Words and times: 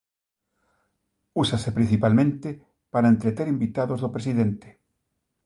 Úsase 1.43 1.69
principalmente 1.77 2.49
para 2.93 3.11
entreter 3.13 3.47
invitados 3.55 3.99
do 4.03 4.13
presidente. 4.15 4.67